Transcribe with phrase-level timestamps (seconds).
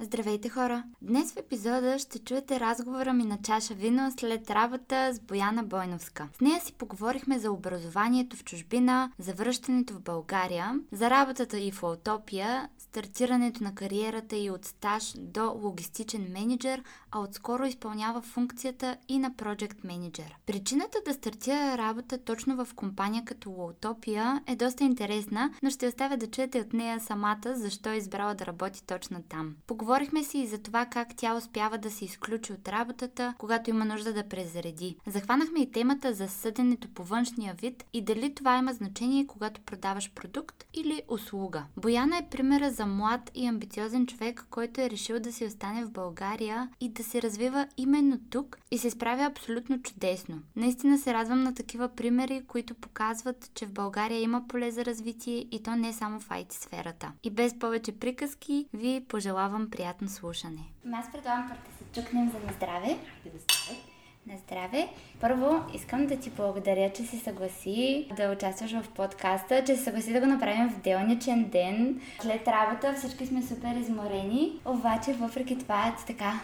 [0.00, 0.84] Здравейте хора!
[1.02, 6.28] Днес в епизода ще чуете разговора ми на чаша вино след работа с Бояна Бойновска.
[6.36, 11.72] С нея си поговорихме за образованието в чужбина, за връщането в България, за работата и
[11.72, 18.96] в Утопия, стартирането на кариерата и от стаж до логистичен менеджер, а отскоро изпълнява функцията
[19.08, 20.36] и на project менеджер.
[20.46, 26.16] Причината да стартира работа точно в компания като Утопия е доста интересна, но ще оставя
[26.16, 29.54] да чуете от нея самата защо е избрала да работи точно там.
[29.66, 33.84] Поговорихме си и за това как тя успява да се изключи от работата, когато има
[33.84, 34.96] нужда да презареди.
[35.06, 40.10] Захванахме и темата за съденето по външния вид и дали това има значение, когато продаваш
[40.10, 41.64] продукт или услуга.
[41.76, 45.90] Бояна е примера за млад и амбициозен човек, който е решил да си остане в
[45.90, 50.38] България и да се развива именно тук и се справя абсолютно чудесно.
[50.56, 55.46] Наистина се радвам на такива примери, които показват, че в България има поле за развитие
[55.50, 57.12] и то не само в IT сферата.
[57.22, 60.64] И без повече приказки, ви пожелавам приятно слушане.
[60.92, 62.98] Аз предлагам първо да се чукнем за на здраве.
[63.24, 63.95] Да здраве.
[64.26, 64.88] На здраве.
[65.20, 70.12] Първо, искам да ти благодаря, че се съгласи да участваш в подкаста, че се съгласи
[70.12, 72.00] да го направим в делничен ден.
[72.22, 76.40] След работа всички сме супер изморени, обаче въпреки това ти така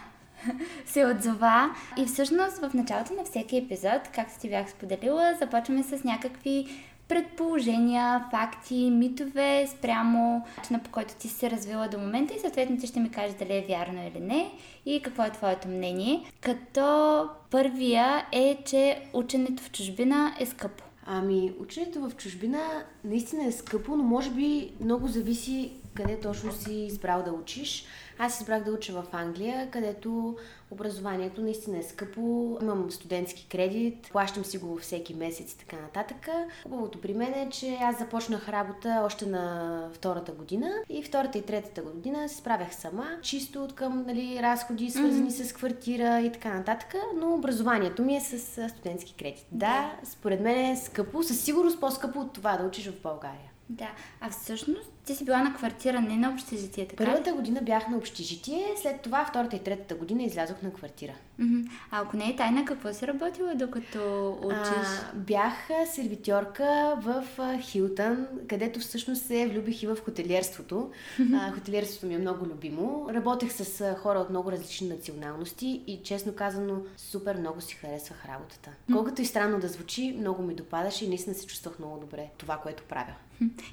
[0.87, 1.71] се отзова.
[1.99, 6.67] И всъщност в началото на всеки епизод, както ти бях споделила, започваме с някакви
[7.13, 12.79] предположения, факти, митове спрямо начина по който ти си се развила до момента и съответно
[12.79, 14.51] ти ще ми кажеш дали е вярно или не
[14.87, 16.25] и какво е твоето мнение.
[16.41, 20.85] Като първия е, че ученето в чужбина е скъпо.
[21.07, 26.73] Ами, ученето в чужбина наистина е скъпо, но може би много зависи къде точно си
[26.73, 27.85] избрал да учиш.
[28.25, 30.37] Аз избрах да уча в Англия, където
[30.71, 32.59] образованието наистина е скъпо.
[32.63, 36.29] Имам студентски кредит, плащам си го всеки месец и така нататък.
[36.63, 41.43] Хубавото при мен е, че аз започнах работа още на втората година и втората и
[41.43, 45.45] третата година се справях сама, чисто от към нали, разходи, свързани mm-hmm.
[45.45, 49.47] с квартира и така нататък, но образованието ми е с студентски кредит.
[49.53, 53.52] Да, според мен е скъпо, със сигурност по-скъпо от това да учиш в България.
[53.73, 53.91] Да,
[54.21, 57.05] а всъщност ти си била на квартира, не на общежитие, така?
[57.05, 61.13] Първата година бях на общежитие, след това втората и третата година излязох на квартира.
[61.41, 61.71] Mm-hmm.
[61.91, 64.89] А ако не е тайна, какво си работила докато учиш?
[64.89, 65.55] А, бях
[65.95, 67.25] сервитьорка в
[67.61, 70.91] Хилтън, където всъщност се влюбих и в хотелиерството.
[71.19, 71.39] Mm-hmm.
[71.43, 73.09] А, хотелиерството ми е много любимо.
[73.15, 78.71] Работех с хора от много различни националности и честно казано супер много си харесвах работата.
[78.71, 78.93] Mm-hmm.
[78.93, 82.57] Колкото и странно да звучи, много ми допадаше и наистина се чувствах много добре това,
[82.57, 83.15] което правя.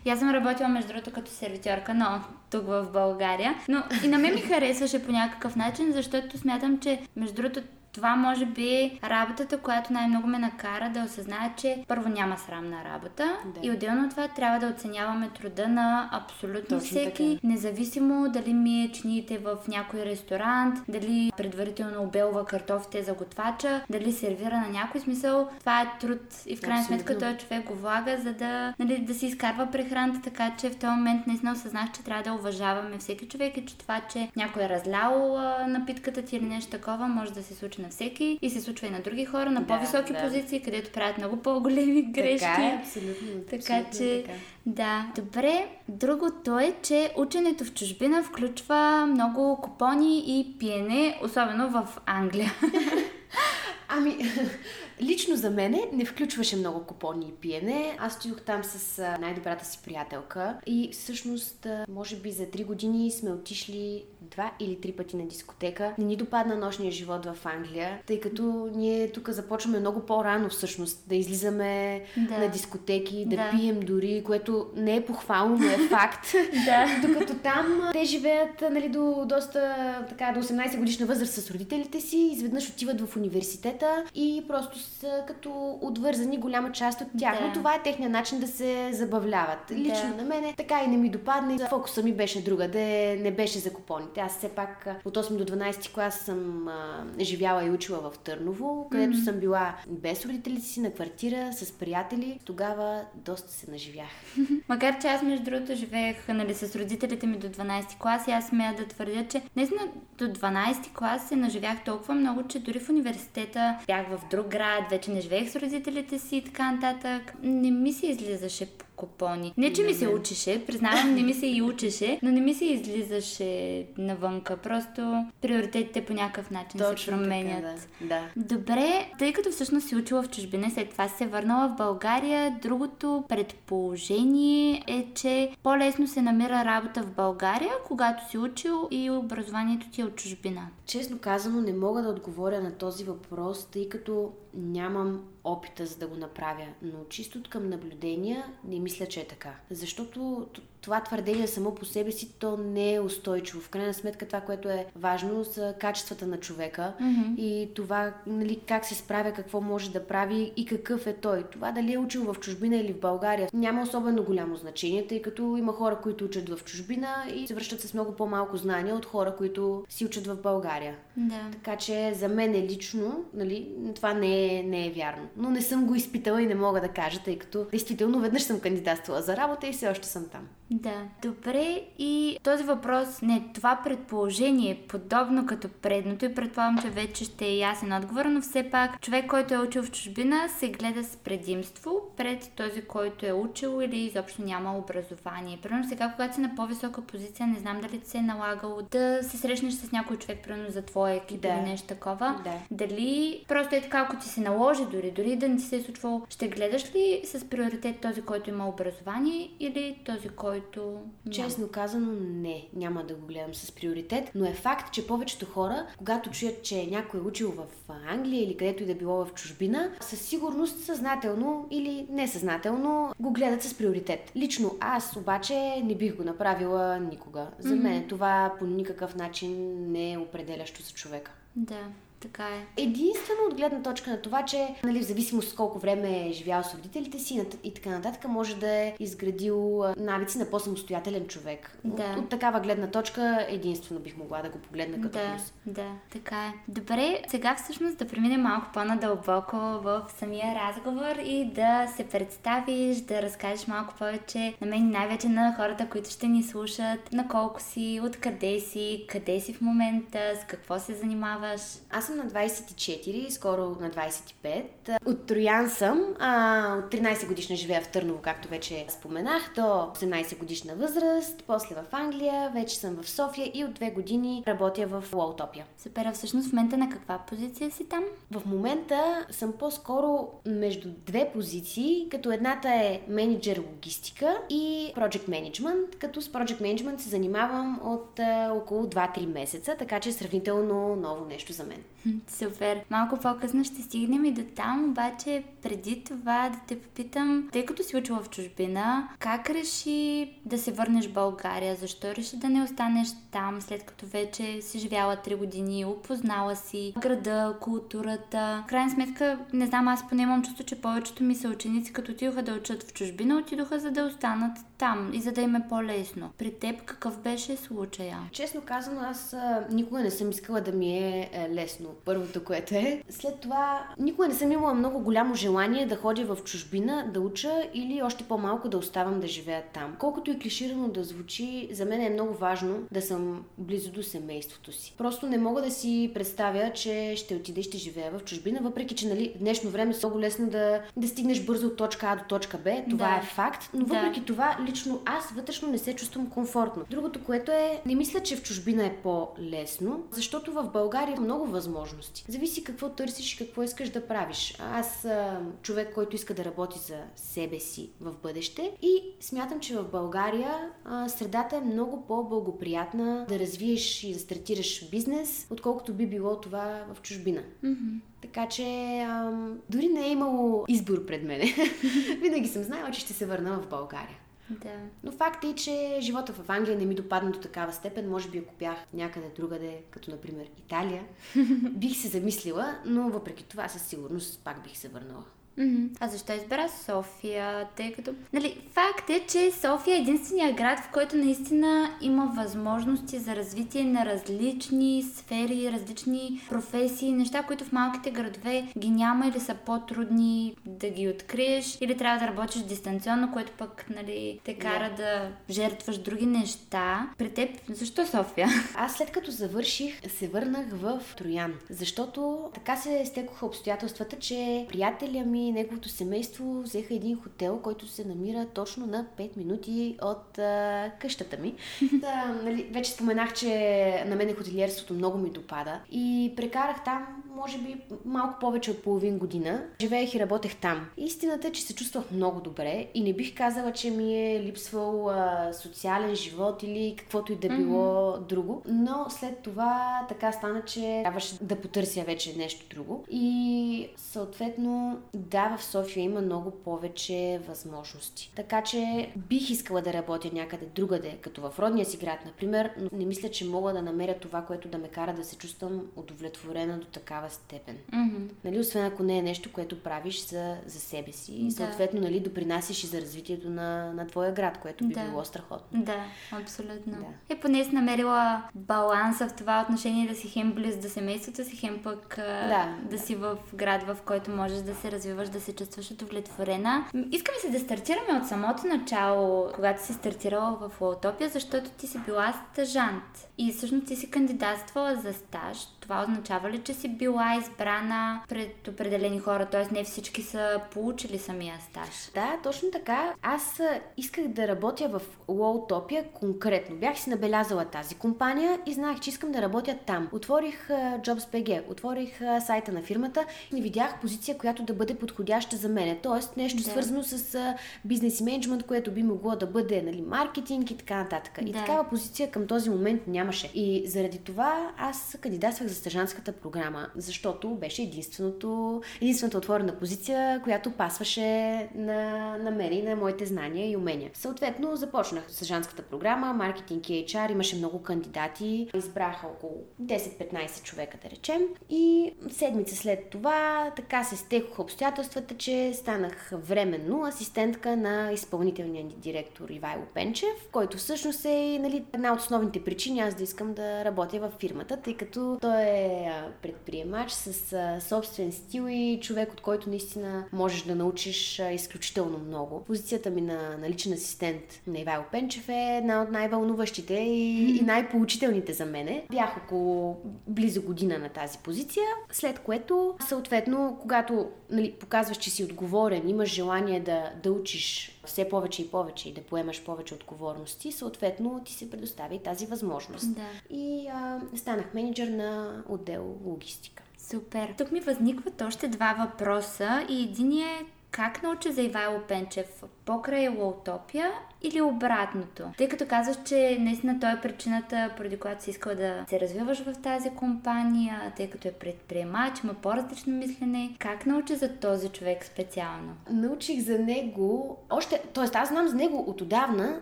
[0.06, 2.22] И аз съм работила, между другото, като сервитьорка, но
[2.52, 3.56] тук в България.
[3.70, 7.62] Но и на мен ми харесваше по някакъв начин, защото смятам, че между другото
[7.94, 12.84] това може би е работата, която най-много ме накара да осъзная, че първо няма срамна
[12.94, 13.68] работа да.
[13.68, 17.48] и отделно от това трябва да оценяваме труда на абсолютно Точно всеки, така.
[17.48, 24.12] независимо дали ми е чините в някой ресторант, дали предварително обелва картофите за готвача, дали
[24.12, 25.50] сервира на някой смисъл.
[25.60, 29.14] Това е труд и в крайна сметка този човек го влага, за да, нали, да
[29.14, 33.28] си изкарва прехраната, така че в този момент наистина осъзнах, че трябва да уважаваме всеки
[33.28, 37.44] човек и че това, че някой е разлял напитката ти или нещо такова, може да
[37.44, 40.24] се случи на всеки и се случва и на други хора на по-високи да.
[40.24, 42.40] позиции, където правят много по-големи грешки.
[42.40, 43.28] Така е, абсолютно.
[43.50, 44.38] Така абсолютно че, така.
[44.66, 45.12] да.
[45.16, 52.54] Добре, другото е, че ученето в чужбина включва много купони и пиене, особено в Англия.
[53.92, 54.18] Ами,
[55.02, 57.98] лично за мене не включваше много купони и пиене.
[58.00, 63.32] Аз стоях там с най-добрата си приятелка и всъщност, може би за три години сме
[63.32, 65.94] отишли два или три пъти на дискотека.
[65.98, 71.04] Не ни допадна нощния живот в Англия, тъй като ние тук започваме много по-рано всъщност
[71.08, 72.38] да излизаме да.
[72.38, 76.28] на дискотеки, да, да пием дори, което не е похвално, но е факт.
[76.66, 77.08] да.
[77.08, 79.76] Докато там те живеят нали, до доста
[80.10, 85.24] така, до 18 годишна възраст с родителите си, изведнъж отиват в университета и просто са
[85.28, 87.40] като отвързани голяма част от тях.
[87.40, 87.48] Да.
[87.48, 89.72] Но това е техният начин да се забавляват.
[89.72, 90.16] Лично да.
[90.16, 91.58] на мене така и не ми допадне.
[91.70, 92.80] Фокуса ми беше друга, да
[93.20, 94.09] не беше за купоните.
[94.18, 98.88] Аз все пак от 8 до 12 клас съм а, живяла и учила в Търново,
[98.92, 99.24] където mm-hmm.
[99.24, 102.40] съм била без родителите си на квартира, с приятели.
[102.46, 104.10] Тогава доста се наживях.
[104.70, 108.48] Макар че аз между другото живеех нали, с родителите ми до 12 клас и аз
[108.48, 109.82] смея да твърдя, че наистина
[110.18, 114.90] до 12 клас се наживях толкова много, че дори в университета бях в друг град,
[114.90, 117.34] вече не живеех с родителите си и така нататък.
[117.44, 119.54] Не ми се излизаше по купони.
[119.58, 122.66] Не, че ми се учеше, признавам, не ми се и учеше, но не ми се
[122.66, 124.58] излизаше навънка.
[124.58, 127.64] Просто приоритетите по някакъв начин Точно се променят.
[127.64, 128.08] Така, да.
[128.08, 128.56] да.
[128.56, 133.24] Добре, тъй като всъщност си учила в чужбина, след това се върнала в България, другото
[133.30, 140.02] предположение е, че по-лесно се намира работа в България, когато си учил и образованието ти
[140.02, 140.68] е от чужбина.
[140.86, 146.08] Честно казано, не мога да отговоря на този въпрос, тъй като нямам опита за да
[146.08, 149.56] го направя, но чисто към наблюдения не мисля, че е така.
[149.70, 150.48] Защото
[150.82, 153.62] това твърдение само по себе си то не е устойчиво.
[153.62, 157.36] В крайна сметка това, което е важно са качествата на човека mm-hmm.
[157.36, 161.44] и това нали, как се справя, какво може да прави и какъв е той.
[161.44, 165.58] Това дали е учил в чужбина или в България няма особено голямо значение, тъй като
[165.58, 169.36] има хора, които учат в чужбина и се връщат с много по-малко знания от хора,
[169.36, 170.96] които си учат в България.
[171.18, 171.48] Да.
[171.52, 175.28] Така че за мен е лично нали, това не е, не е вярно.
[175.38, 178.60] Но не съм го изпитала и не мога да кажа, тъй като действително веднъж съм
[178.60, 180.48] кандидатствала за работа и все още съм там.
[180.72, 181.82] Да, добре.
[182.00, 187.58] И този въпрос, не, това предположение подобно като предното и предполагам, че вече ще е
[187.58, 192.02] ясен отговор, но все пак човек, който е учил в чужбина, се гледа с предимство
[192.18, 195.60] пред този, който е учил или изобщо няма образование.
[195.64, 199.20] Примерно сега, когато си на по-висока позиция, не знам дали ти се е налагало да
[199.24, 201.48] се срещнеш с някой човек, примерно за твоя екип да.
[201.48, 202.42] или нещо такова.
[202.44, 202.54] Да.
[202.72, 205.82] Дали просто е така, ако ти се наложи дори, дори да не ти се е
[205.82, 210.82] случвало, ще гледаш ли с приоритет този, който има образование или този, който който...
[210.82, 211.04] Няма.
[211.32, 212.68] Честно казано, не.
[212.74, 216.88] Няма да го гледам с приоритет, но е факт, че повечето хора, когато чуят, че
[216.88, 217.66] някой е учил в
[218.10, 223.64] Англия или където и да било в чужбина, със сигурност съзнателно или несъзнателно го гледат
[223.64, 224.32] с приоритет.
[224.36, 227.48] Лично аз обаче не бих го направила никога.
[227.60, 227.82] За mm-hmm.
[227.82, 231.32] мен това по никакъв начин не е определящо за човека.
[231.56, 231.80] Да.
[232.20, 232.82] Така е.
[232.82, 236.74] Единствено от гледна точка на това, че нали, в зависимост колко време е живял с
[236.74, 241.78] родителите си и така нататък, може да е изградил навици на по-самостоятелен човек.
[241.84, 242.04] Да.
[242.04, 245.54] От, от такава гледна точка единствено бих могла да го погледна като да, плюс.
[245.66, 246.54] Да, така е.
[246.68, 253.22] Добре, сега всъщност да преминем малко по-надълбоко в самия разговор и да се представиш, да
[253.22, 258.02] разкажеш малко повече на мен най-вече на хората, които ще ни слушат, на колко си,
[258.04, 261.62] откъде си, къде си в момента, с какво се занимаваш.
[261.90, 264.64] Аз съм на 24, скоро на 25.
[265.06, 270.38] От Троян съм, а, от 13 годишна живея в Търново, както вече споменах, до 18
[270.40, 275.04] годишна възраст, после в Англия, вече съм в София и от две години работя в
[275.14, 275.66] Лоутопия.
[275.78, 278.04] Супер, а всъщност в момента на каква позиция си там?
[278.32, 285.96] В момента съм по-скоро между две позиции, като едната е менеджер логистика и project management,
[286.00, 290.96] като с project management се занимавам от а, около 2-3 месеца, така че е сравнително
[290.96, 291.84] ново нещо за мен.
[292.28, 292.82] Супер.
[292.90, 297.84] Малко по-късно ще стигнем и до там, обаче преди това да те попитам, тъй като
[297.84, 301.76] си учила в чужбина, как реши да се върнеш в България?
[301.76, 306.94] Защо реши да не останеш там, след като вече си живяла 3 години, опознала си
[307.02, 308.64] града, културата?
[308.66, 312.12] В крайна сметка, не знам, аз поне имам чувство, че повечето ми са ученици, като
[312.12, 315.68] отидоха да учат в чужбина, отидоха за да останат там и за да им е
[315.70, 316.30] по-лесно.
[316.38, 318.20] При теб какъв беше случая?
[318.32, 319.36] Честно казано, аз
[319.72, 323.04] никога не съм искала да ми е, е лесно първото, което е.
[323.10, 327.70] След това, никога не съм имала много голямо желание да ходя в чужбина, да уча
[327.74, 329.96] или още по-малко да оставам да живея там.
[330.00, 334.72] Колкото и клиширано да звучи, за мен е много важно да съм близо до семейството
[334.72, 334.96] си.
[334.98, 338.96] Просто не мога да си представя, че ще отида и ще живея в чужбина, въпреки
[338.96, 342.24] че нали, днешно време е много лесно да, да стигнеш бързо от точка А до
[342.24, 342.84] точка Б.
[342.90, 343.16] Това да.
[343.16, 344.26] е факт, но въпреки да.
[344.26, 346.84] това лично аз вътрешно не се чувствам комфортно.
[346.90, 351.46] Другото, което е, не мисля, че в чужбина е по-лесно, защото в България е много
[351.46, 352.26] възможно възможности.
[352.28, 354.56] Зависи какво търсиш и какво искаш да правиш.
[354.60, 359.76] Аз съм човек, който иска да работи за себе си в бъдеще и смятам, че
[359.76, 366.08] в България а, средата е много по-благоприятна да развиеш и да стартираш бизнес, отколкото би
[366.08, 367.44] било това в чужбина.
[367.64, 368.00] Mm-hmm.
[368.22, 368.64] Така че
[369.00, 371.56] ам, дори не е имало избор пред мене.
[372.22, 374.18] Винаги съм знаела, че ще се върна в България.
[374.50, 374.80] Да.
[375.04, 378.10] Но факт е, че живота в Англия не ми допадна до такава степен.
[378.10, 381.04] Може би ако бях някъде другаде, като например Италия,
[381.72, 385.24] бих се замислила, но въпреки това със сигурност пак бих се върнала.
[385.60, 385.90] Mm-hmm.
[386.00, 387.68] А защо избра София?
[387.76, 388.12] Тъй като...
[388.34, 393.84] Нали, факт е, че София е единствения град, в който наистина има възможности за развитие
[393.84, 400.56] на различни сфери, различни професии, неща, които в малките градове ги няма или са по-трудни
[400.66, 404.98] да ги откриеш, или трябва да работиш дистанционно, което пък нали, те кара yeah.
[404.98, 407.10] да жертваш други неща.
[407.18, 408.48] При теб, защо София?
[408.76, 415.26] Аз след като завърших, се върнах в Троян, защото така се стекоха обстоятелствата, че приятеля
[415.26, 419.98] ми ми и неговото семейство взеха един хотел, който се намира точно на 5 минути
[420.02, 421.56] от а, къщата ми.
[421.94, 427.58] да, нали, вече споменах, че на мен хотелиерството много ми допада и прекарах там, може
[427.58, 429.64] би, малко повече от половин година.
[429.82, 430.86] Живеех и работех там.
[430.98, 435.10] Истината е, че се чувствах много добре и не бих казала, че ми е липсвал
[435.10, 438.20] а, социален живот или каквото и да било mm-hmm.
[438.20, 438.64] друго.
[438.68, 443.06] Но след това така стана, че трябваше да потърся вече нещо друго.
[443.10, 444.98] И съответно,
[445.32, 448.32] да, в София има много повече възможности.
[448.36, 452.90] Така че бих искала да работя някъде другаде, като в родния си град, например, но
[452.94, 456.78] не мисля, че мога да намеря това, което да ме кара да се чувствам удовлетворена
[456.78, 457.78] до такава степен.
[457.94, 458.30] Mm-hmm.
[458.44, 461.34] Нали, освен ако не е нещо, което правиш за, за себе си.
[461.34, 465.04] И съответно, нали, допринасяш и за развитието на, на твоя град, което би Да.
[465.04, 465.84] било страхотно.
[465.84, 466.94] Да, абсолютно.
[466.94, 467.36] Да.
[467.36, 471.56] И поне си намерила баланса в това отношение да си хем близ до семейството си,
[471.58, 472.76] хем пък а, Да.
[472.90, 476.86] да си в град, в който можеш да се развиваш, да се чувстваш удовлетворена.
[476.94, 481.88] М, Искаме се да стартираме от самото начало, когато си стартирала в Лаутопия, защото ти
[481.88, 483.28] си била стажант.
[483.38, 485.58] И всъщност ти си кандидатствала за стаж.
[485.90, 489.74] Това означава ли, че си била избрана пред определени хора, т.е.
[489.74, 491.90] не всички са получили самия стаж?
[492.14, 493.14] Да, точно така.
[493.22, 493.62] Аз
[493.98, 496.76] исках да работя в Лоутопия конкретно.
[496.76, 500.10] Бях си набелязала тази компания и знаех, че искам да работя там.
[500.12, 505.70] Отворих Jobs.bg, отворих сайта на фирмата и не видях позиция, която да бъде подходяща за
[505.70, 506.00] мене.
[506.04, 506.70] Тоест нещо Да.
[506.70, 507.38] свързано с
[507.86, 511.40] бизнес и менеджмент, което би могло да бъде нали, маркетинг и така нататък.
[511.42, 511.60] И Да.
[511.60, 513.52] такава позиция към този момент нямаше.
[513.54, 520.72] И заради това аз кандидатствах за стажанската програма, защото беше единственото, единствената отворена позиция, която
[520.72, 524.12] пасваше на, на мен и на моите знания и умения.
[524.14, 531.10] Съответно, започнах стажанската програма, маркетинг и HR, имаше много кандидати, избраха около 10-15 човека, да
[531.10, 531.42] речем.
[531.70, 538.96] И седмица след това така се стекоха обстоятелствата, че станах временно асистентка на изпълнителния ни
[538.98, 543.86] директор Ивайло Пенчев, който всъщност е нали, една от основните причини аз да искам да
[543.86, 549.42] работя във фирмата, тъй като той е а, предприемач с собствен стил и човек, от
[549.42, 552.64] който наистина можеш да научиш изключително много.
[552.68, 557.62] Позицията ми на, на личен асистент на Ивайло Пенчев е една от най-вълнуващите и, и
[557.62, 559.06] най-поучителните за мене.
[559.12, 559.98] Бях около
[560.28, 566.30] близо година на тази позиция, след което, съответно, когато нали, показваш, че си отговорен, имаш
[566.30, 571.54] желание да, да учиш все повече и повече и да поемаш повече отговорности, съответно ти
[571.54, 573.14] се предоставя и тази възможност.
[573.14, 573.56] Да.
[573.56, 576.84] И а, станах менеджер на отдел логистика.
[576.98, 577.54] Супер.
[577.58, 582.64] Тук ми възникват още два въпроса и един е как научи за Ивайло Пенчев?
[582.86, 585.44] Покрай Лоутопия или обратното?
[585.58, 589.64] Тъй като казваш, че наистина той е причината, поради която си искал да се развиваш
[589.64, 593.76] в тази компания, тъй като е предприемач, има по-различно мислене.
[593.80, 595.94] Как научи за този човек специално?
[596.12, 598.38] Научих за него още, т.е.
[598.38, 599.80] аз знам за него от отдавна,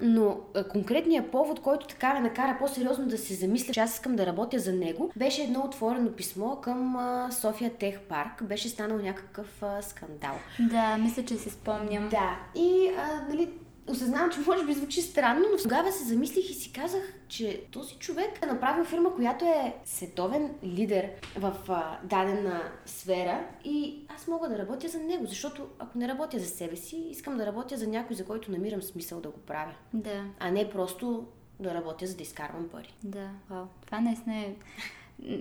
[0.00, 0.36] но
[0.70, 4.58] конкретният повод, който така ме накара по-сериозно да се замисля, че аз искам да работя
[4.58, 6.96] за него, беше едно отворено писмо към
[7.30, 8.44] София Тех Парк.
[8.44, 10.34] Беше станал някакъв скандал.
[10.60, 12.08] Да, мисля, че си спомням.
[12.08, 13.48] Да, и а, нали,
[13.88, 17.94] осъзнавам, че може би звучи странно, но тогава се замислих и си казах, че този
[17.94, 24.48] човек е направил фирма, която е световен лидер в а, дадена сфера и аз мога
[24.48, 27.86] да работя за него, защото ако не работя за себе си, искам да работя за
[27.86, 31.26] някой, за който намирам смисъл да го правя, Да, а не просто
[31.60, 32.94] да работя, за да изкарвам пари.
[33.02, 33.64] да, вау.
[33.86, 34.54] Това наистина е...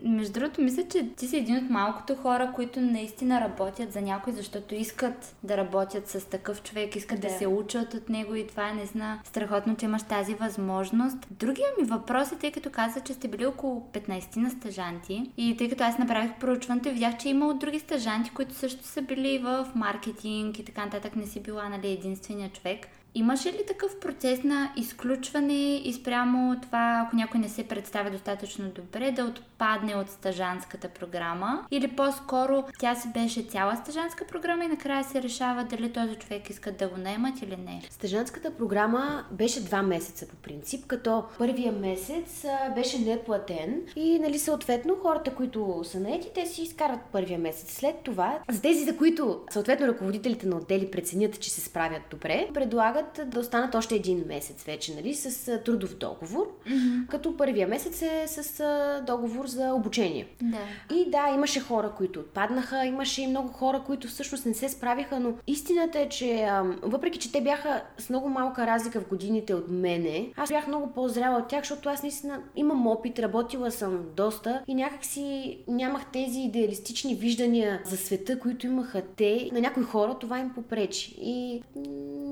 [0.04, 4.34] Между другото, мисля, че ти си един от малкото хора, които наистина работят за някой,
[4.34, 7.34] защото искат да работят с такъв човек, искат да, Да.
[7.34, 11.18] се учат от него и това е наистина страхотно, че имаш тази възможност.
[11.32, 15.58] Другия ми въпрос е, тъй като каза, че сте били около 15 на стажанти и
[15.58, 19.02] тъй като аз направих проучването и видях, че има от други стажанти, които също са
[19.02, 22.88] били в маркетинг и така нататък, не си била нали, единствения човек.
[23.16, 28.70] Имаше ли такъв процес на изключване и спрямо това, ако някой не се представя достатъчно
[28.70, 31.66] добре, да отпадне от стажанската програма?
[31.72, 36.50] Или по-скоро тя си беше цяла стажанска програма и накрая се решава дали този човек
[36.50, 37.82] иска да го наемат или не?
[37.90, 44.96] Стажанската програма беше два месеца по принцип, като първия месец беше неплатен и нали съответно
[45.02, 47.78] хората, които са наети, те си изкарват първия месец.
[47.78, 52.50] След това, за тези, за които съответно ръководителите на отдели преценят, че се справят добре,
[52.54, 57.08] предлагат предлагат да останат още един месец вече, нали, с трудов договор, mm-hmm.
[57.08, 58.64] като първия месец е с
[59.06, 60.28] договор за обучение.
[60.42, 60.96] Да.
[60.96, 65.20] И да, имаше хора, които отпаднаха, имаше и много хора, които всъщност не се справиха,
[65.20, 66.50] но истината е, че
[66.82, 70.94] въпреки, че те бяха с много малка разлика в годините от мене, аз бях много
[70.94, 76.40] по-зряла от тях, защото аз наистина имам опит, работила съм доста и някакси нямах тези
[76.40, 79.50] идеалистични виждания за света, които имаха те.
[79.54, 81.16] На някои хора това им попречи.
[81.22, 81.62] И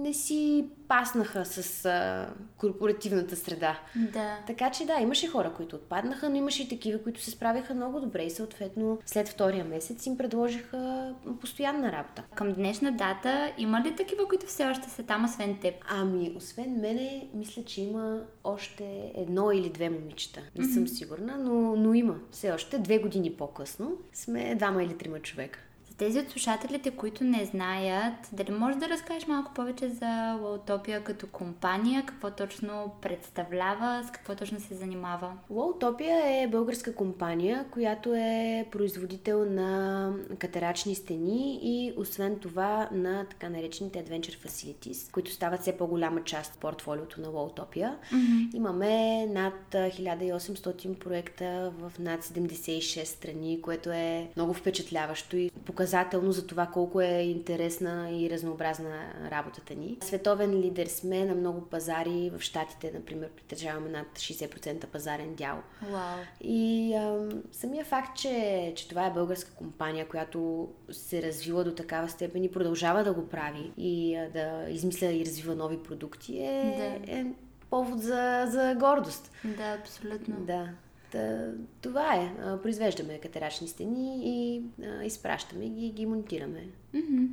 [0.01, 3.79] не си паснаха с а, корпоративната среда.
[3.95, 4.37] Да.
[4.47, 7.99] Така че да, имаше хора, които отпаднаха, но имаше и такива, които се справяха много
[7.99, 12.23] добре и съответно след втория месец им предложиха постоянна работа.
[12.35, 15.75] Към днешна дата има ли такива, които все още са там, освен теб?
[15.89, 20.41] Ами, освен мене, мисля, че има още едно или две момичета.
[20.55, 20.73] Не mm-hmm.
[20.73, 22.79] съм сигурна, но, но има все още.
[22.79, 25.59] Две години по-късно сме двама или трима човека
[26.01, 31.27] тези от слушателите, които не знаят, дали можеш да разкажеш малко повече за Лаутопия като
[31.27, 35.34] компания, какво точно представлява, с какво точно се занимава?
[35.50, 43.50] Лаутопия е българска компания, която е производител на катерачни стени и освен това на така
[43.50, 47.98] наречените Adventure Facilities, които стават все по-голяма част от портфолиото на Лаутопия.
[48.13, 48.55] Mm-hmm.
[48.55, 56.31] Имаме над 1800 проекта в над 76 страни, което е много впечатляващо и показва показателно
[56.31, 59.98] за това колко е интересна и разнообразна работата ни.
[60.01, 62.31] Световен лидер сме на много пазари.
[62.38, 65.62] В Штатите, например, притежаваме над 60% пазарен дял.
[65.86, 66.15] Wow.
[66.41, 72.10] И ам, самия факт, че, че това е българска компания, която се развила до такава
[72.10, 76.75] степен и продължава да го прави и а, да измисля и развива нови продукти е,
[76.77, 77.12] да.
[77.13, 77.25] е
[77.69, 79.31] повод за, за гордост.
[79.43, 80.36] Да, абсолютно.
[80.39, 80.69] Да.
[81.11, 81.51] Та,
[81.81, 82.31] това е.
[82.61, 86.67] Произвеждаме катерачни стени и а, изпращаме ги и ги монтираме.
[86.95, 87.27] Mm-hmm.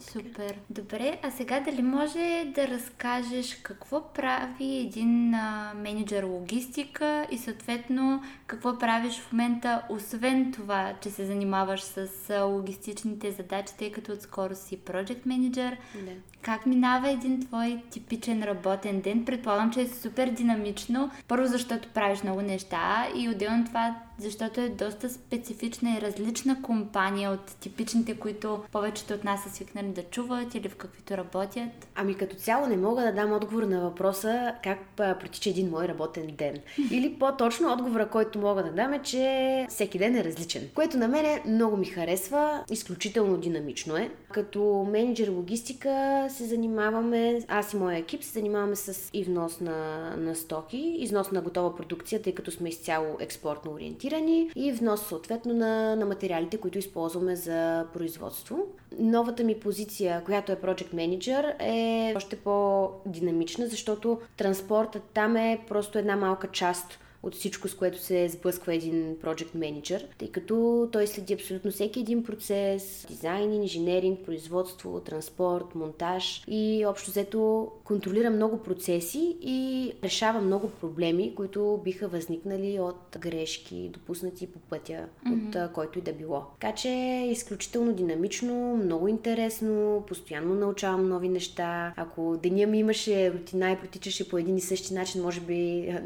[0.00, 0.58] Супер.
[0.70, 8.22] Добре, а сега дали може да разкажеш какво прави един а, менеджер логистика и съответно
[8.46, 14.12] какво правиш в момента, освен това, че се занимаваш с а, логистичните задачи, тъй като
[14.12, 15.76] отскоро си project менеджер.
[15.94, 16.12] Да.
[16.42, 19.24] Как минава един твой типичен работен ден?
[19.24, 21.10] Предполагам, че е супер динамично.
[21.28, 27.30] Първо, защото правиш много неща и отделно това, защото е доста специфична и различна компания
[27.30, 31.88] от типичните, които повечето от нас са свикнали да чуват или в каквито работят.
[31.94, 36.26] Ами като цяло не мога да дам отговор на въпроса как протича един мой работен
[36.26, 36.56] ден.
[36.90, 40.68] Или по-точно отговора, който мога да дам е, че всеки ден е различен.
[40.74, 44.10] Което на мен много ми харесва, изключително динамично е.
[44.32, 50.10] Като менеджер логистика се занимаваме, аз и моя екип се занимаваме с и внос на,
[50.16, 55.54] на стоки, износ на готова продукция, тъй като сме изцяло експортно ориентирани и внос съответно
[55.54, 58.66] на, на материалите, които използваме за производство.
[58.98, 65.98] Новата ми позиция, която е Project Manager, е още по-динамична, защото транспортът там е просто
[65.98, 71.06] една малка част от всичко, с което се сблъсква един project менеджер, тъй като той
[71.06, 78.58] следи абсолютно всеки един процес, дизайн, инженеринг, производство, транспорт, монтаж и общо взето контролира много
[78.58, 85.66] процеси и решава много проблеми, които биха възникнали от грешки, допуснати по пътя, mm-hmm.
[85.66, 86.42] от който и да било.
[86.60, 91.94] Така че е изключително динамично, много интересно, постоянно научавам нови неща.
[91.96, 95.54] Ако деня ми имаше рутина и протичаше по един и същи начин, може би,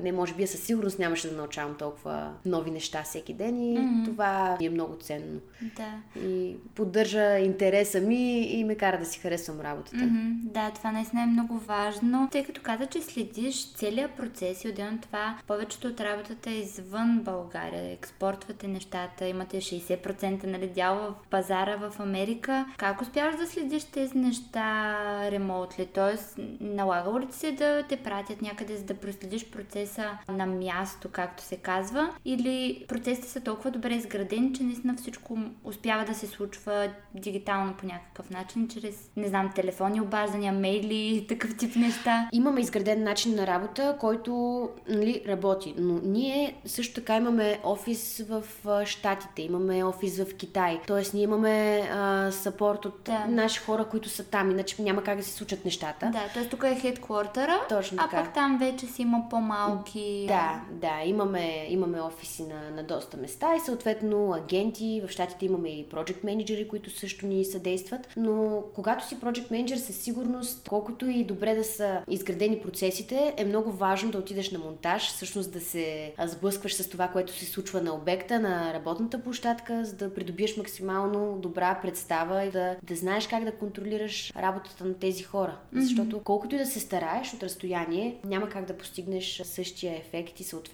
[0.03, 4.05] не може би, със сигурност нямаше да научавам толкова нови неща всеки ден и mm-hmm.
[4.05, 5.41] това ми е много ценно.
[5.77, 6.21] Да.
[6.21, 9.97] И поддържа интереса ми и ме кара да си харесвам работата.
[9.97, 10.35] Mm-hmm.
[10.35, 14.99] Да, това наистина е много важно, тъй като каза, че следиш целият процес и отделно
[15.01, 17.93] това, повечето от работата е извън България.
[17.93, 22.67] Експортвате нещата, имате 60% нали, дял в пазара в Америка.
[22.77, 24.97] Как успяваш да следиш тези неща
[25.31, 25.87] ремонтли?
[25.87, 30.92] Тоест, налагало ли се да те пратят някъде, за да проследиш процеса на място?
[30.93, 36.15] Място, както се казва, или процесите са толкова добре изградени, че наистина всичко успява да
[36.15, 42.29] се случва дигитално по някакъв начин, чрез, не знам, телефони, обаждания, мейли такъв тип неща.
[42.33, 48.43] Имаме изграден начин на работа, който нали, работи, но ние също така имаме офис в
[48.87, 51.03] Штатите, имаме офис в Китай, т.е.
[51.15, 51.83] ние имаме
[52.31, 53.27] сапорт от да.
[53.29, 56.11] наши хора, които са там, иначе няма как да се случат нещата.
[56.13, 56.49] Да, т.е.
[56.49, 60.25] тук е хедквартера, Точно а пък там вече си има по-малки...
[60.29, 65.03] Да, Да, имаме, имаме офиси на, на доста места и съответно агенти.
[65.07, 68.09] В щатите имаме и project менеджери, които също ни съдействат.
[68.17, 73.45] Но когато си project менеджер, със сигурност, колкото и добре да са изградени процесите, е
[73.45, 77.83] много важно да отидеш на монтаж, всъщност да се сблъскваш с това, което се случва
[77.83, 83.27] на обекта, на работната площадка, за да придобиеш максимално добра представа и да, да знаеш
[83.27, 85.57] как да контролираш работата на тези хора.
[85.75, 85.81] Mm-hmm.
[85.81, 90.45] Защото колкото и да се стараеш от разстояние, няма как да постигнеш същия ефект и
[90.45, 90.72] съответно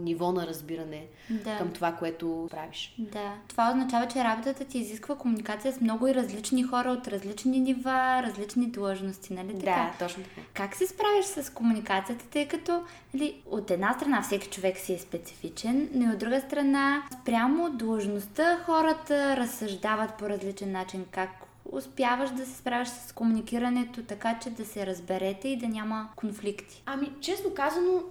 [0.00, 1.58] ниво на разбиране да.
[1.58, 2.94] към това, което правиш.
[2.98, 3.32] Да.
[3.48, 8.22] Това означава, че работата ти изисква комуникация с много и различни хора от различни нива,
[8.22, 9.92] различни длъжности, нали така?
[9.98, 10.46] Да, точно така.
[10.54, 12.82] Как се справиш с комуникацията, тъй като
[13.14, 17.70] нали, от една страна всеки човек си е специфичен, но и от друга страна спрямо
[17.70, 24.50] длъжността хората разсъждават по различен начин как успяваш да се справиш с комуникирането така, че
[24.50, 26.82] да се разберете и да няма конфликти?
[26.86, 28.02] Ами, честно казано,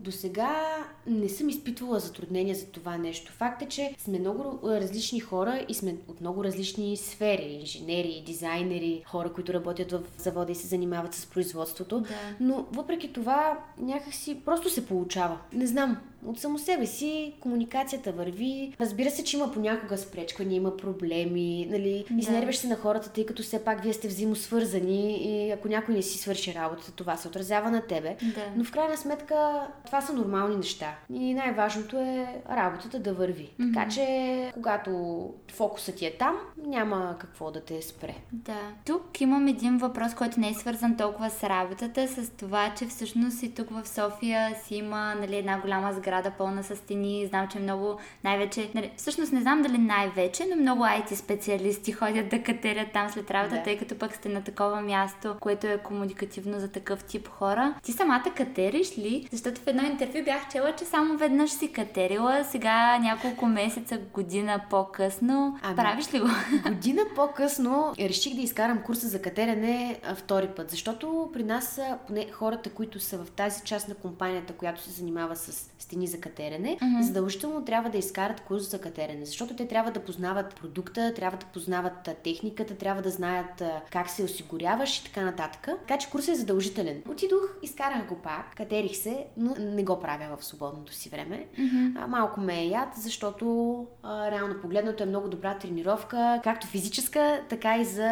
[0.00, 3.32] до сега не съм изпитвала затруднения за това нещо.
[3.32, 7.58] Факт е, че сме много различни хора и сме от много различни сфери.
[7.60, 12.00] Инженери, дизайнери, хора, които работят в завода и се занимават с производството.
[12.00, 12.08] Да.
[12.40, 15.38] Но въпреки това, някакси просто се получава.
[15.52, 18.74] Не знам, от само себе си комуникацията върви.
[18.80, 22.20] Разбира се, че има понякога спречквания, има проблеми, нали, да.
[22.20, 26.02] изнервяш се на хората, тъй като все пак вие сте взаимосвързани и ако някой не
[26.02, 28.16] си свърши работата, това се отразява на тебе.
[28.22, 28.44] Да.
[28.56, 30.94] Но в крайна сметка това са нормални неща.
[31.14, 33.50] И най-важното е работата да върви.
[33.60, 33.74] Mm-hmm.
[33.74, 36.34] Така че, когато фокусът ти е там,
[36.66, 38.14] няма какво да те спре.
[38.32, 38.60] Да.
[38.86, 43.42] Тук имам един въпрос, който не е свързан толкова с работата, с това, че всъщност
[43.42, 47.26] и тук в София си има нали, една голяма сграда сграда пълна с стени.
[47.26, 52.28] Знам, че много най-вече, нали, всъщност не знам дали най-вече, но много IT специалисти ходят
[52.28, 53.62] да катерят там след работа, да.
[53.62, 57.74] тъй като пък сте на такова място, което е комуникативно за такъв тип хора.
[57.82, 59.28] Ти самата катериш ли?
[59.30, 64.60] Защото в едно интервю бях чела, че само веднъж си катерила, сега няколко месеца, година
[64.70, 65.58] по-късно.
[65.62, 66.28] Ами, правиш ли го?
[66.68, 72.70] Година по-късно реших да изкарам курса за катерене втори път, защото при нас поне хората,
[72.70, 76.78] които са в тази част на компанията, която се занимава с стени стени за катерене,
[76.78, 77.00] mm-hmm.
[77.00, 81.46] задължително трябва да изкарат курс за катерене, защото те трябва да познават продукта, трябва да
[81.46, 85.68] познават техниката, трябва да знаят как се осигуряваш и така нататък.
[85.80, 87.02] Така че курсът е задължителен.
[87.08, 91.46] Отидох, изкарах го пак, катерих се, но не го правя в свободното си време.
[91.58, 92.04] Mm-hmm.
[92.04, 97.40] А, малко ме е яд, защото а, реално погледнато е много добра тренировка, както физическа,
[97.48, 98.10] така и за,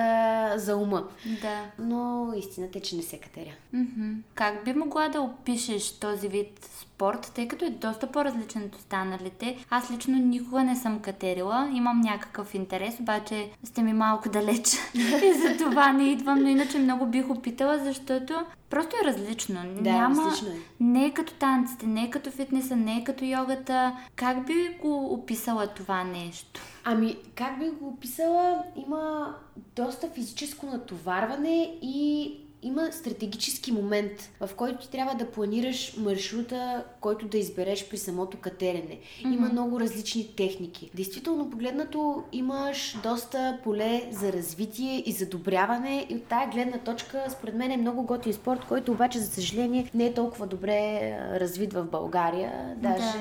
[0.57, 1.09] за ума.
[1.43, 1.65] Да.
[1.79, 3.53] Но истината е, че не се катеря.
[3.75, 4.15] Mm-hmm.
[4.35, 6.90] Как би могла да опишеш този вид спорт,
[7.35, 9.65] тъй като е доста по-различен от останалите.
[9.71, 15.33] Аз лично никога не съм катерила, имам някакъв интерес, обаче сте ми малко далеч и
[15.33, 18.35] за това не идвам, но иначе много бих опитала, защото
[18.71, 19.61] просто е различно.
[19.81, 20.59] Да, Няма, различно е.
[20.81, 23.97] Не е като танците, не е като фитнеса, не е като йогата.
[24.17, 26.61] Как би го описала това нещо?
[26.85, 28.63] Ами, как би го описала?
[28.87, 29.35] Има
[29.77, 37.29] доста физическо натоварване и има стратегически момент, в който ти трябва да планираш маршрута, който
[37.29, 38.99] да избереш при самото катерене.
[38.99, 39.35] Mm-hmm.
[39.35, 40.91] Има много различни техники.
[40.95, 47.55] Действително погледнато имаш доста поле за развитие и задобряване и от тая гледна точка според
[47.55, 51.85] мен е много готин спорт, който обаче за съжаление не е толкова добре развит в
[51.85, 52.75] България.
[52.77, 53.19] Даже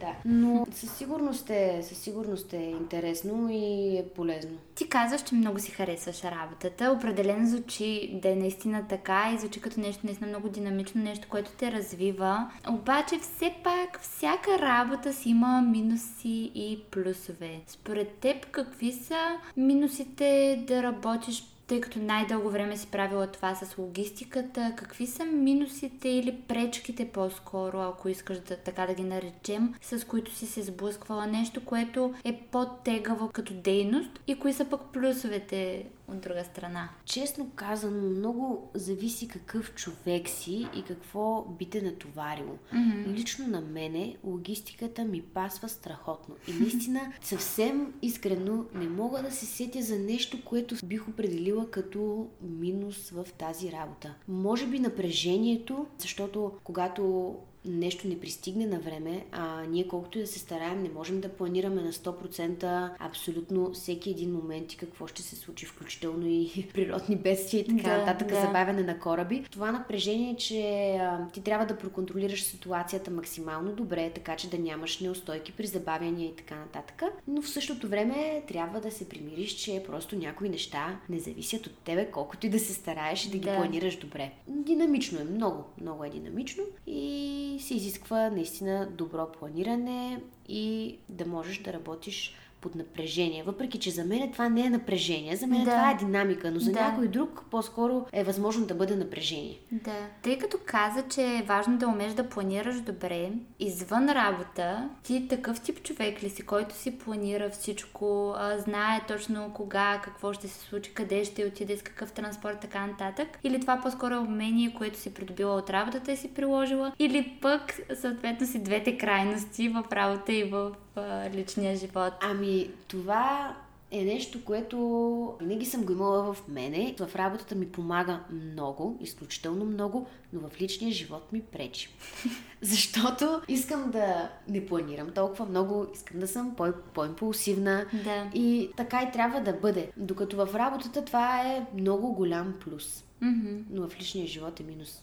[0.00, 0.06] да.
[0.06, 0.14] да.
[0.24, 4.58] Но със сигурност е, със сигурност е интересно и е полезно.
[4.78, 6.92] Ти казваш, че много си харесваш работата.
[6.96, 11.50] Определено звучи да е наистина така и звучи като нещо наистина много динамично, нещо, което
[11.50, 12.50] те развива.
[12.68, 17.60] Обаче все пак всяка работа си има минуси и плюсове.
[17.66, 23.78] Според теб какви са минусите да работиш тъй като най-дълго време си правила това с
[23.78, 30.06] логистиката, какви са минусите или пречките по-скоро, ако искаш да така да ги наречем, с
[30.06, 31.26] които си се сблъсквала?
[31.26, 36.88] Нещо, което е по-тегаво като дейност и кои са пък плюсовете от друга страна?
[37.04, 42.58] Честно казано, много зависи какъв човек си и какво би те натоварило.
[42.74, 43.12] Mm-hmm.
[43.12, 46.34] Лично на мене логистиката ми пасва страхотно.
[46.48, 52.28] И наистина съвсем искрено не мога да се сетя за нещо, което бих определила като
[52.42, 54.14] минус в тази работа.
[54.28, 60.26] Може би напрежението, защото когато нещо не пристигне на време, а ние колкото и да
[60.26, 65.22] се стараем, не можем да планираме на 100% абсолютно всеки един момент и какво ще
[65.22, 68.40] се случи, включително и природни бедствия и така да, нататък, да.
[68.40, 69.44] забавяне на кораби.
[69.50, 75.00] Това напрежение, че а, ти трябва да проконтролираш ситуацията максимално добре, така че да нямаш
[75.00, 77.02] неустойки при забавяния и така нататък.
[77.28, 81.78] Но в същото време трябва да се примириш, че просто някои неща не зависят от
[81.78, 83.56] тебе, колкото и да се стараеш и да ги Да.
[83.56, 84.32] планираш добре.
[84.48, 91.58] Динамично е, много, много е динамично и се изисква наистина добро планиране и да можеш
[91.58, 93.42] да работиш под напрежение.
[93.42, 95.70] Въпреки, че за мен това не е напрежение, за мен Да.
[95.70, 96.80] това е динамика, но за Да.
[96.80, 99.58] някой друг по-скоро е възможно да бъде напрежение.
[99.72, 99.96] Да.
[100.22, 105.60] Тъй като каза, че е важно да умееш да планираш добре, извън работа, ти такъв
[105.60, 110.94] тип човек ли си, който си планира всичко, знае точно кога, какво ще се случи,
[110.94, 113.38] къде ще отиде, с какъв транспорт, така нататък?
[113.44, 116.92] Или това по-скоро е умение, което си придобила от работата и си приложила?
[116.98, 122.12] Или пък, съответно, си двете крайности в работа и в а, личния живот?
[122.20, 123.56] Ами, това
[123.90, 126.94] е нещо, което винаги съм го имала в мене.
[126.98, 131.90] В работата ми помага много, изключително много, но в личния живот ми пречи.
[132.62, 137.86] Защото искам да не планирам толкова много, искам да съм по- по-импулсивна.
[138.04, 138.30] Да.
[138.34, 139.90] И така и трябва да бъде.
[139.96, 143.04] Докато в работата това е много голям плюс.
[143.20, 143.56] Мгм.
[143.70, 145.02] Но в личния живот е минус.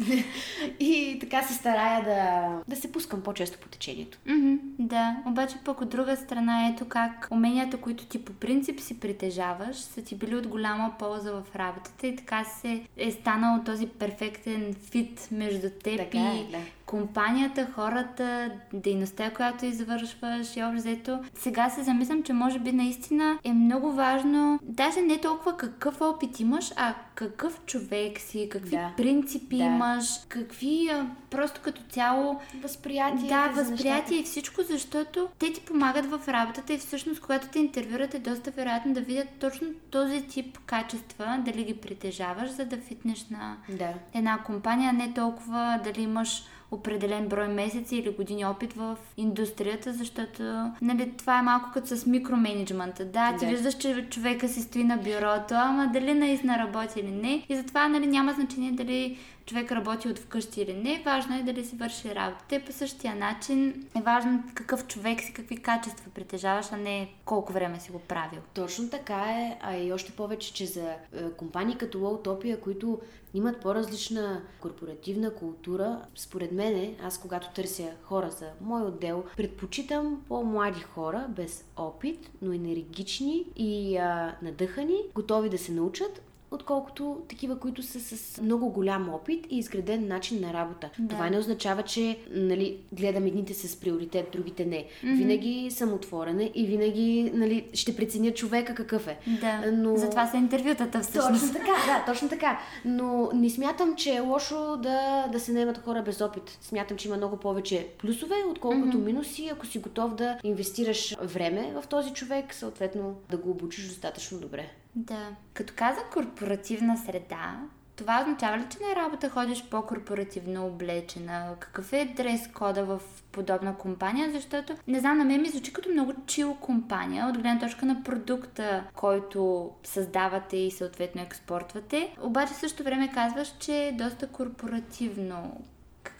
[0.80, 4.18] и така се старая да, да се пускам по-често по течението.
[4.26, 9.00] Мгм, да, обаче пък от друга страна ето как уменията, които ти по принцип си
[9.00, 13.86] притежаваш, са ти били от голяма полза в работата и така се е станал този
[13.86, 16.58] перфектен фит между теб Така и е, да.
[16.92, 21.18] Компанията, хората, дейността, която извършваш и общо взето.
[21.34, 26.40] Сега се замислям, че може би наистина е много важно, даже не толкова какъв опит
[26.40, 28.90] имаш, а какъв човек си, какви Да.
[28.96, 29.64] принципи Да.
[29.64, 30.90] имаш, какви
[31.30, 33.28] просто като цяло Възприятие.
[33.28, 38.14] да, възприятие и всичко, защото те ти помагат в работата и всъщност, когато те интервюрат,
[38.14, 43.26] е доста вероятно да видят точно този тип качества, дали ги притежаваш, за да фитнеш
[43.30, 43.92] на Да.
[44.14, 50.42] една компания, не толкова дали имаш определен брой месеци или години опит в индустрията, защото
[50.82, 53.04] нали, това е малко като с микроменеджмента.
[53.04, 53.50] Да, ти Да.
[53.50, 57.42] виждаш, че човека си стои на бюрото, ама дали наистина работи или не.
[57.48, 61.02] И затова нали, няма значение дали човек работи от вкъщи или не.
[61.04, 62.44] Важно е дали си върши работа.
[62.48, 67.52] Те по същия начин е важно какъв човек си, какви качества притежаваш, а не колко
[67.52, 68.40] време си го правил.
[68.54, 70.96] Точно така е, а и още повече, че за е,
[71.36, 73.00] компании като Лоутопия, които
[73.34, 80.80] имат по-различна корпоративна култура, според мене, аз когато търся хора за мой отдел, предпочитам по-млади
[80.80, 86.22] хора, без опит, но енергични и а, надъхани, готови да се научат,
[86.52, 90.90] отколкото такива, които са с много голям опит и изграден начин на работа.
[90.98, 91.14] Да.
[91.14, 94.86] Това не означава, че нали, гледам едните с приоритет, другите не.
[95.02, 99.18] Винаги съм отворена и винаги нали, ще преценя човека какъв е.
[99.40, 99.96] Да, Но...
[99.96, 101.42] затова са интервютата всъщност.
[101.42, 102.60] Точно така, да, точно така.
[102.84, 106.58] Но не смятам, че е лошо да, да се наемат хора без опит.
[106.60, 109.04] Смятам, че има много повече плюсове, отколкото mm-hmm.
[109.04, 114.38] минуси, ако си готов да инвестираш време в този човек, съответно да го обучиш достатъчно
[114.38, 114.70] добре.
[114.94, 115.28] Да.
[115.54, 117.60] Като каза корпоративна среда,
[117.96, 121.54] това означава ли, че на работа ходиш по-корпоративно облечена?
[121.58, 123.00] Какъв е дрес кода в
[123.32, 124.30] подобна компания?
[124.30, 128.02] Защото, не знам, на мен ми звучи като много чил компания, от гледна точка на
[128.02, 132.16] продукта, който създавате и съответно експортвате.
[132.22, 135.60] Обаче в същото време казваш, че е доста корпоративно.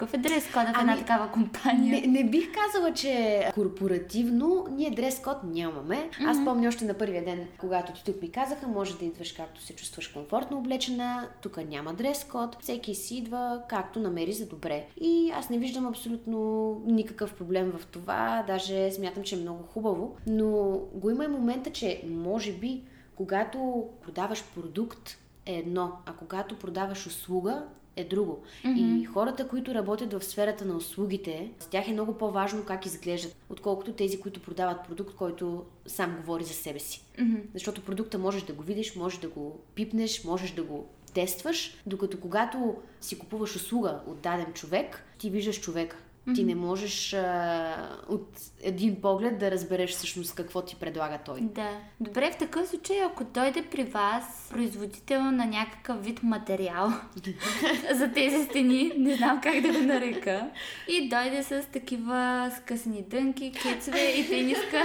[0.02, 2.00] Какъв е дрес кода в една Ами, такава компания?
[2.00, 4.66] Не, не бих казала, че корпоративно.
[4.70, 5.96] Ние дрес-код нямаме.
[5.96, 6.30] Mm-hmm.
[6.30, 9.62] Аз помня още на първия ден, когато ти тук ми казаха, може да идваш както
[9.62, 11.28] се чувстваш комфортно облечена.
[11.42, 12.56] Тук няма дрес-код.
[12.60, 14.86] Всеки си идва както намери за добре.
[15.00, 18.44] И аз не виждам абсолютно никакъв проблем в това.
[18.46, 20.16] Даже смятам, че е много хубаво.
[20.26, 22.82] Но го има и момента, че може би,
[23.16, 27.64] когато продаваш продукт, е едно, а когато продаваш услуга,
[27.96, 28.42] е друго.
[28.64, 29.00] Mm-hmm.
[29.00, 33.36] И хората, които работят в сферата на услугите, с тях е много по-важно как изглеждат,
[33.50, 37.02] отколкото тези, които продават продукт, който сам говори за себе си.
[37.18, 37.36] Мгм.
[37.54, 42.20] Защото продукта можеш да го видиш, можеш да го пипнеш, можеш да го тестваш, докато
[42.20, 45.96] когато си купуваш услуга от даден човек, ти виждаш човека.
[46.34, 47.76] Ти не можеш а,
[48.08, 48.28] от
[48.62, 51.40] един поглед да разбереш всъщност какво ти предлага той.
[51.40, 51.70] Да.
[52.00, 56.92] Добре, в такъв случай, ако дойде при вас производител на някакъв вид материал
[57.94, 60.50] за тези стени, не знам как да го нарека,
[60.88, 64.82] и дойде с такива скъсани дънки, кецове и тениска,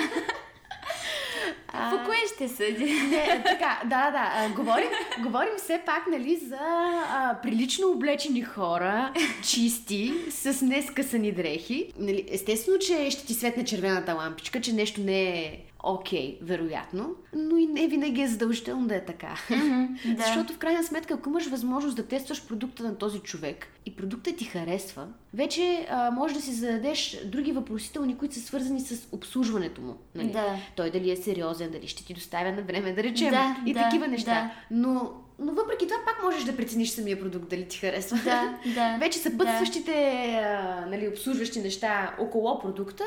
[1.71, 2.93] по кое ще съди?
[2.93, 4.31] Не, така, да, да.
[4.35, 11.91] А, говорим, говорим все пак, нали, за а, прилично облечени хора, чисти, с нескъсани дрехи.
[11.99, 17.57] Нали, естествено, че ще ти светне червената лампичка, че нещо не е окей, вероятно, но
[17.57, 19.35] и не винаги е задължително да е така.
[20.05, 20.23] да.
[20.23, 24.37] Защото в крайна сметка, ако имаш възможност да тестваш продукта на този човек и продуктът
[24.37, 29.81] ти харесва, вече а, може да си зададеш други въпросителни, които са свързани с обслужването
[29.81, 29.97] му.
[30.15, 30.31] Нали?
[30.31, 30.55] Да.
[30.75, 33.29] Той дали е сериозен, дали ще ти доставя на време, да речем.
[33.29, 34.31] Да, и да, такива неща.
[34.31, 34.51] да.
[34.71, 38.17] Но, но въпреки това пак можеш да прецениш самия продукт, дали ти харесва.
[38.23, 38.97] Да, да.
[38.99, 39.93] Вече съпътстващите
[40.43, 43.03] а, нали, обслужващи неща около продукта,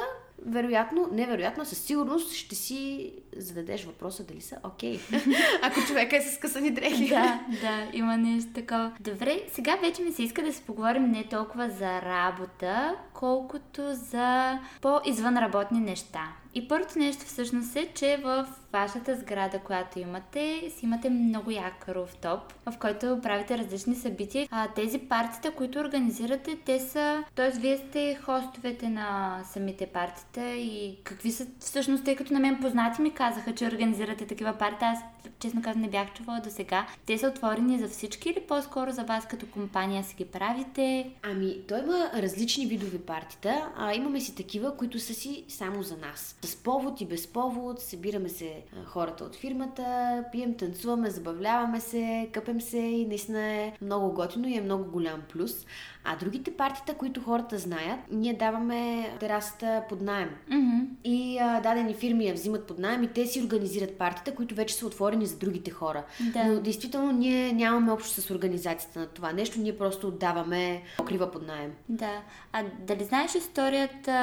[0.46, 5.00] вероятно, невероятно, със сигурност ще си зададеш въпроса дали са окей.
[5.62, 7.08] Ако човека е с късани дрехи.
[7.08, 8.92] Да, да, има нещо такова.
[9.00, 14.58] Добре, сега вече ми се иска да си поговорим не толкова за работа, колкото за
[14.80, 16.32] по-извънработни неща.
[16.54, 21.88] И първото нещо всъщност е, че в вашата сграда, която имате, си имате много як
[21.88, 24.48] руфтоп, в който правите различни събития.
[24.50, 27.24] А, тези партита, които организирате, те са...
[27.34, 32.60] Тоест, вие сте хостовете на самите партита и какви са всъщност, тъй като на мен
[32.60, 34.88] познати ми казаха, че организирате такива партии.
[34.88, 34.98] Аз,
[35.40, 36.86] честно казвам, не бях чувала до сега.
[37.06, 41.10] Те са отворени за всички или по-скоро за вас като компания си ги правите?
[41.22, 45.96] Ами, той има различни видове партита, а имаме си такива, които са си само за
[45.96, 46.38] нас.
[46.42, 52.60] С повод и без повод, събираме се хората от фирмата, пием, танцуваме, забавляваме се, къпем
[52.60, 55.66] се и наистина е много готино и е много голям плюс.
[56.04, 60.30] А другите партита, които хората знаят, ние даваме терасата под найем.
[60.50, 60.80] Мгм.
[61.04, 64.74] И а, дадени фирми я взимат под найем и те си организират партита, които вече
[64.74, 66.04] са отворени за другите хора.
[66.20, 66.44] Да.
[66.44, 71.46] Но действително ние нямаме общо с организацията на това нещо, ние просто отдаваме покрива под
[71.46, 71.72] найем.
[71.88, 72.20] Да.
[72.52, 74.14] А дали знаеш историята,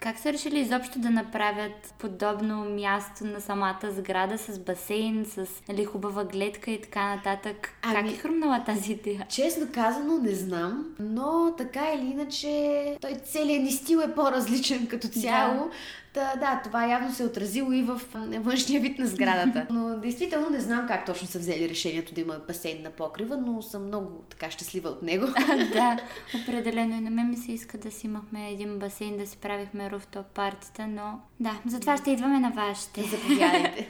[0.00, 5.84] как са решили изобщо да направят подобно място на самата сграда с басейн, с нали,
[5.84, 7.68] хубава гледка и така нататък?
[7.82, 9.26] Ами- Как е хрумнала тази идея?
[9.28, 15.08] Честно казано не знам, но така или иначе той целият ни стил е по-различен като
[15.08, 15.70] цяло.
[16.12, 18.00] Та, да, това явно се е отразило и в
[18.38, 19.66] външния вид на сградата.
[19.70, 23.62] Но действително не знам как точно са взели решението да има басейн на покрива, но
[23.62, 25.26] съм много така щастлива от него.
[25.72, 25.98] да,
[26.42, 29.90] определено и на мен ми се иска да си имахме един басейн, да си правихме
[29.90, 33.02] руфтоп партита, но да, затова ще идваме на вашите.
[33.02, 33.88] Заповядайте.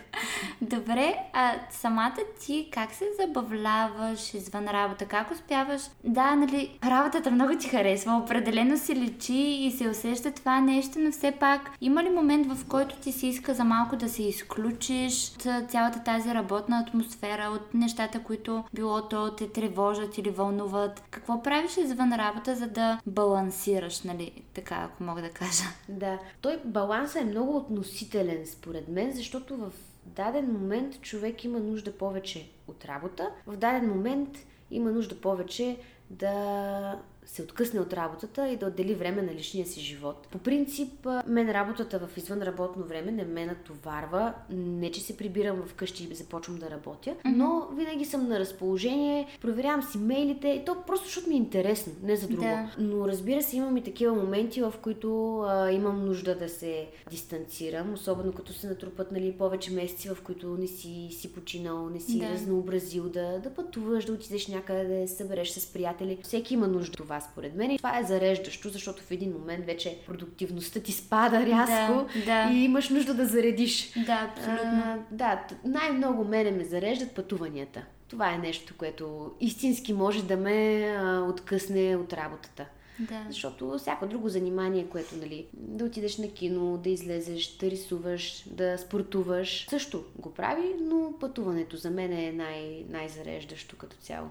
[0.92, 5.06] Добре, а самата ти как се забавляваш извън работа?
[5.06, 5.82] Как успяваш?
[6.04, 11.12] Да, нали, работата много ти харесва, определено си личи и се усеща това нещо, но
[11.12, 15.32] все пак има ли момент, в който ти се иска за малко да се изключиш
[15.34, 21.02] от цялата тази работна атмосфера, от нещата, които било то те тревожат или вълнуват?
[21.10, 25.64] Какво правиш извън работа, за да балансираш, нали, така, ако мога да кажа?
[25.88, 29.70] Да, той балансът е много относителен според мен, защото в
[30.06, 34.38] даден момент човек има нужда повече от работа, в даден момент
[34.70, 35.76] има нужда повече
[36.10, 40.28] да се откъсне от работата и да отдели време на личния си живот.
[40.30, 44.34] По принцип, мен работата в извънработно време не ме натоварва.
[44.50, 49.82] Не, че се прибирам вкъщи и започвам да работя, но винаги съм на разположение, проверявам
[49.82, 52.42] си мейлите и то просто защото ми е интересно, не за друго.
[52.42, 52.70] Да.
[52.78, 57.92] Но разбира се, имам и такива моменти, в които а, имам нужда да се дистанцирам,
[57.92, 62.18] особено като се натрупат нали, повече месеци, в които не си, си починал, не си
[62.18, 62.28] Да.
[62.28, 66.18] разнообразил, да, да пътуваш, да отидеш някъде, да събереш с приятели.
[66.22, 67.70] Всеки има нужда от това, според мен.
[67.70, 72.50] И това е зареждащо, защото в един момент вече продуктивността ти спада рязко Да, да.
[72.52, 73.92] и имаш нужда да заредиш.
[74.06, 74.82] Да, абсолютно.
[74.84, 77.82] А, да, най-много мене ме зареждат пътуванията.
[78.08, 82.66] Това е нещо, което истински може да ме а, откъсне от работата.
[82.98, 83.26] Да.
[83.28, 88.78] Защото всяко друго занимание, което, нали, да отидеш на кино, да излезеш, да рисуваш, да
[88.78, 94.28] спортуваш, също го прави, но пътуването за мен е най- най-зареждащо като цяло.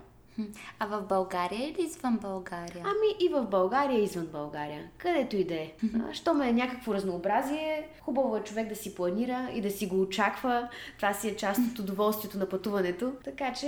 [0.80, 2.84] А в България или извън България?
[2.86, 4.90] Ами и в България, и извън България.
[4.98, 5.72] Където и да е.
[6.12, 10.70] Щом е някакво разнообразие, хубаво е човек да си планира и да си го очаква.
[10.98, 13.12] Това си е част от удоволствието на пътуването.
[13.24, 13.68] Така че,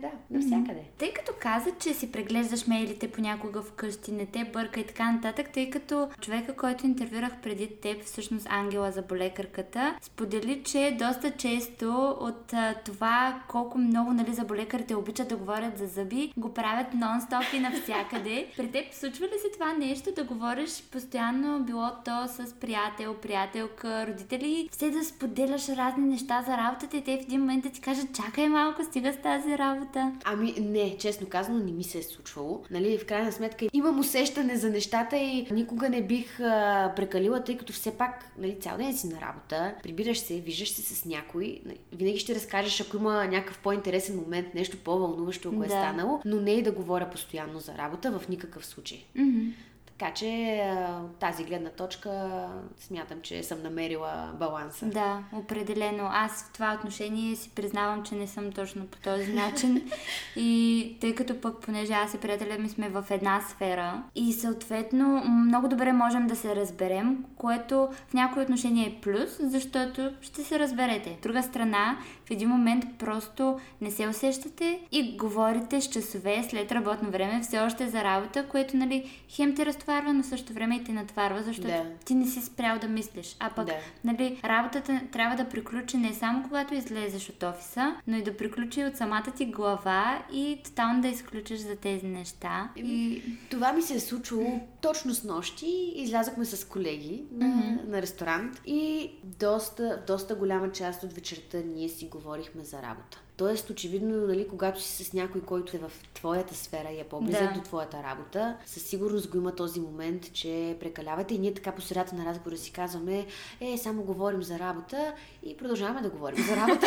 [0.00, 0.82] да, навсякъде.
[0.98, 5.50] Тъй като каза, че си преглеждаш мейлите понякога вкъщи, не те бърка и така нататък,
[5.52, 12.16] тъй като човека, който интервюрах преди теб, всъщност Ангела за болекарката, сподели, че доста често
[12.20, 12.52] от
[12.84, 18.46] това колко много нали, заболекарите обичат да говорят за зъби, го правят нон-стоп и навсякъде.
[18.56, 24.06] При теб случва ли се това нещо да говориш постоянно, било то с приятел, приятелка,
[24.06, 27.80] родители, все да споделяш разни неща за работата и те в един момент да ти
[27.80, 30.12] кажат, чакай малко, стига с тази работа.
[30.24, 32.62] Ами не, честно казано, не ми се е случвало.
[32.70, 37.56] Нали, в крайна сметка имам усещане за нещата и никога не бих а, прекалила, тъй
[37.56, 41.60] като все пак нали, цял ден си на работа, прибираш се, виждаш се с някой,
[41.66, 45.76] нали, винаги ще разкажеш, ако има някакъв по-интересен момент, нещо по-вълнуващо, ако е Да.
[45.76, 49.06] станало, но не и да говоря постоянно за работа в никакъв случай.
[49.14, 49.54] Мгм.
[50.00, 50.62] Така че
[51.04, 52.30] от тази гледна точка
[52.78, 54.86] смятам, че съм намерила баланса.
[54.86, 56.08] Да, определено.
[56.12, 59.90] Аз в това отношение си признавам, че не съм точно по този начин.
[60.36, 65.24] и тъй като пък, понеже аз и приятеля ми сме в една сфера и съответно
[65.24, 70.58] много добре можем да се разберем, което в някои отношения е плюс, защото ще се
[70.58, 71.10] разберете.
[71.10, 76.72] От друга страна, в един момент просто не се усещате и говорите с часове след
[76.72, 80.84] работно време все още за работа, което нали, хем те разтоварва, но също време и
[80.84, 81.84] те натварва, защото да.
[82.04, 83.36] ти не си спрял да мислиш.
[83.40, 83.74] А пък, да.
[84.04, 88.84] нали, работата трябва да приключи не само когато излезеш от офиса, но и да приключи
[88.84, 92.68] от самата ти глава и тотално да изключиш за тези неща.
[92.76, 93.22] И...
[93.50, 95.92] Това ми се е случило точно с нощи.
[95.94, 97.88] Излязохме с колеги на, mm-hmm.
[97.88, 103.20] на ресторант и доста, доста голяма част от вечерта ние си говорихме за работа.
[103.40, 107.48] Тоест, очевидно, нали, когато си с някой, който е в твоята сфера и е по-близък
[107.48, 107.52] да.
[107.52, 111.80] до твоята работа, със сигурност го има този момент, че прекалявате и ние така по
[111.82, 113.26] средата на разговора си казваме,
[113.60, 115.12] е, само говорим за работа
[115.42, 116.86] и продължаваме да говорим за работа.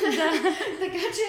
[0.00, 0.30] да.
[0.80, 1.26] така че,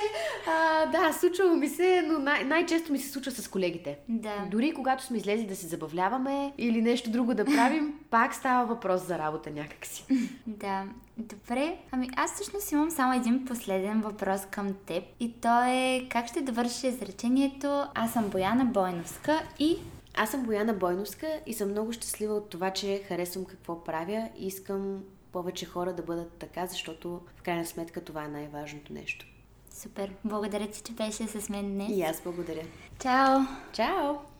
[0.48, 3.98] а, да, случва ми се, но най- най-често ми се случва с колегите.
[4.10, 4.48] Да.
[4.52, 9.08] Дори когато сме излезли да се забавляваме или нещо друго да правим, пак става въпрос
[9.08, 10.06] за работа някакси.
[10.48, 10.84] да.
[11.22, 16.28] Добре, ами аз всъщност имам само един последен въпрос към теб и то е как
[16.28, 19.78] ще довършиш изречението Аз съм Бояна Бойновска и...
[20.18, 24.48] Аз съм Бояна Бойновска и съм много щастлива от това, че харесвам какво правя и
[24.48, 29.26] искам повече хора да бъдат така, защото в крайна сметка това е най-важното нещо.
[29.70, 30.14] Супер!
[30.26, 31.90] Благодаря ти, че беше с мен днес.
[31.92, 32.64] И аз благодаря.
[33.00, 33.40] Чао!
[33.74, 34.31] Чао!